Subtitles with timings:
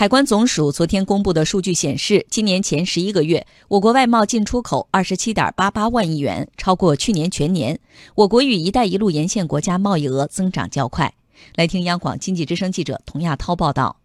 [0.00, 7.78] 海关总署昨天公布的数据显示，今年前十一个月，我国外贸进出口二十七点八八万亿元，超过去年全年。
[8.14, 11.12] 我国与“一带一路”沿线国家贸易额增长较快。
[11.54, 14.00] 来听央广经济之声记者童亚涛报道。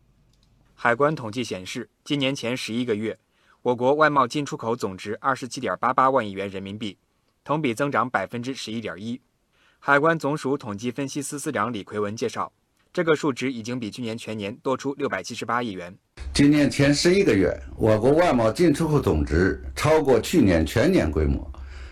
[0.73, 3.17] 海关统计显示，今年前十一个月，
[3.61, 6.97] 我国外贸进出口总值二十七点八八万亿元人民币，
[7.45, 9.21] 同比增长百分之十一点一。
[9.79, 12.51] 海关总署统计分析司司长李奎文介绍。
[12.95, 15.93] 这个数值已经比去年全年多出六百七十八亿元。
[16.33, 21.45] 今年前十一个月，我国外贸进出口总值超过去年全年规模，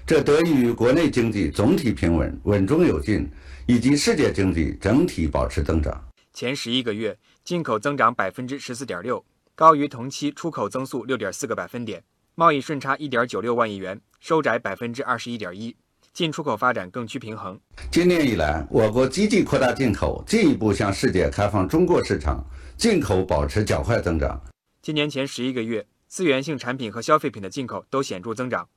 [0.08, 3.30] 这得益于国内经济总体平稳、稳中有进，
[3.66, 6.02] 以及世界经济整体保持增长。
[6.31, 9.25] 前十一个月，进口增长百分之十四点六，
[9.55, 12.02] 高于同期出口增速六点四个百分点，
[12.35, 15.75] 贸易顺差一点九六万亿元，收窄百分之二十一点一。
[16.13, 17.59] 进出口发展更趋平衡。
[17.91, 22.45] 今年以来，我国积极扩大进口，进一步向世界开放中国市场，
[22.77, 24.39] 进口保持较快增长。
[24.80, 28.70] 今年前十一个月，资源性产品和消费品的进口都显著增长，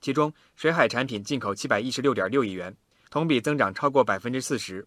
[0.00, 2.76] 其中水海产品进口七百一十六点六亿元，
[3.08, 4.82] 同比增长超过百分之四十；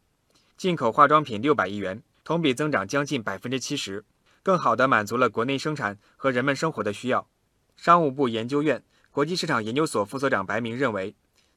[0.58, 4.04] 进口化妆品六百亿元，同比增长将近百分之七十，
[4.44, 7.30] 更好地满足了国内生产和人们生活的需要。
[7.78, 11.16] 商务部研究院国际市场研究所副所长白明认为。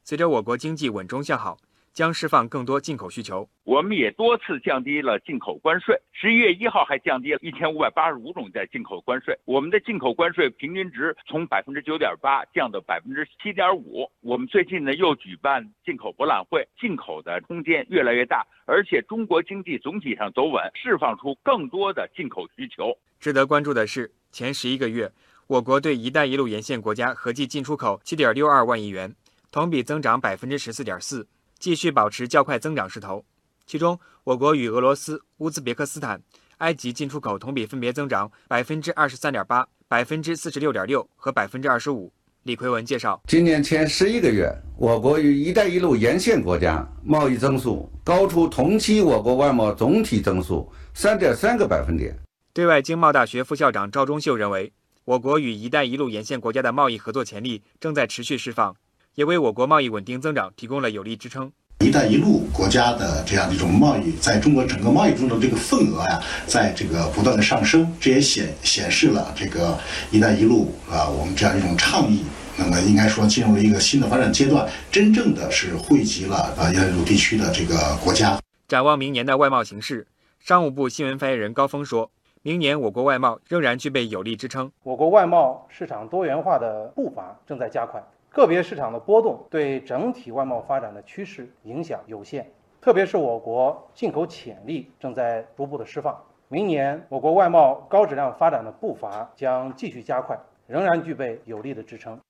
[0.08, 1.58] 随着我国经济稳中向好，
[1.92, 3.48] 将释放更多进口需求。
[3.64, 9.36] 我们也多次降低了进口关税，十一月一号还降低了一千五百八十五种的进口关税。
[9.44, 14.08] 我们的进口关税平均值从百分之九点八降到百分之七点五。
[14.20, 22.96] 我们最近呢又举办进口博览会，进口的空间越来越大，而且中国经济总体上走稳，释放出更多的进口需求。
[23.18, 25.10] 值得关注的是，前十一个月，
[25.48, 29.12] 我国对“一带一路”沿线国家合计进出口七点六二万亿元。
[29.56, 31.26] 同比增长百分之十四点四，
[31.58, 33.24] 继续保持较快增长势头。
[33.66, 36.20] 其中，我国与俄罗斯、乌兹别克斯坦、
[36.58, 42.12] 埃及进出口同比分别增长百分之二十三点八、百分之四十六点六和百分之二十五。
[42.42, 52.14] 李奎文介绍，今年前十一个月，我国与“一带一路”沿线国家贸易增速高出同期我国外贸总体增速三点三个百分点。
[52.52, 54.70] 对外经贸大学副校长赵忠秀认为，
[55.06, 58.76] 我国与“一带一路”沿线国家的贸易合作潜力正在持续释放。
[59.16, 61.50] 也为我国贸易稳定增长提供了有力支撑。
[61.80, 69.78] “一带一路”国家的这样的一种贸易，在中国整个贸易中的这个份额呀，在这个不断的上升，这也显显示了这个
[70.12, 72.26] “一带一路”啊，我们这样一种倡议，
[72.58, 78.38] 那么应该说进入了一个新的发展阶段，真正的是汇集了啊“一带一路”地区的这个国家。
[78.68, 80.06] 展望明年的外贸形势，
[80.38, 82.10] 商务部新闻发言人高峰说
[82.42, 88.02] ：“明年我国外贸仍然具备有力支撑，我国外贸市场多元化的步伐正在加快。”
[88.36, 92.44] 个别市场的波动对整体外贸发展的趋势影响有限，
[92.82, 96.14] 特别是我国进口潜力正在逐步的释放。
[96.48, 102.20] 明年我国外贸高质量发展的步伐将继续加快，仍然具备有力的支撑。